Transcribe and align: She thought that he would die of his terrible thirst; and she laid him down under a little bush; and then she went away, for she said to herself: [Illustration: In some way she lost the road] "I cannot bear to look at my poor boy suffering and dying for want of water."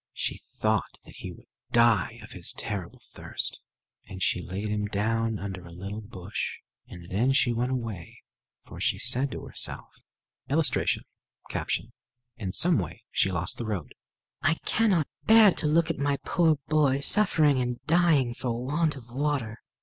She 0.13 0.39
thought 0.57 0.97
that 1.03 1.17
he 1.17 1.31
would 1.31 1.45
die 1.71 2.17
of 2.23 2.31
his 2.31 2.53
terrible 2.53 3.01
thirst; 3.11 3.59
and 4.07 4.19
she 4.23 4.41
laid 4.41 4.69
him 4.69 4.87
down 4.87 5.37
under 5.37 5.63
a 5.63 5.71
little 5.71 6.01
bush; 6.01 6.55
and 6.87 7.07
then 7.11 7.33
she 7.33 7.53
went 7.53 7.71
away, 7.71 8.23
for 8.63 8.79
she 8.81 8.97
said 8.97 9.29
to 9.29 9.45
herself: 9.45 9.85
[Illustration: 10.49 11.03
In 12.35 12.51
some 12.51 12.79
way 12.79 13.03
she 13.11 13.29
lost 13.31 13.59
the 13.59 13.65
road] 13.67 13.93
"I 14.41 14.55
cannot 14.65 15.07
bear 15.25 15.51
to 15.51 15.67
look 15.67 15.91
at 15.91 15.99
my 15.99 16.17
poor 16.25 16.55
boy 16.67 16.99
suffering 17.01 17.59
and 17.59 17.79
dying 17.85 18.33
for 18.33 18.65
want 18.65 18.95
of 18.95 19.07
water." 19.07 19.59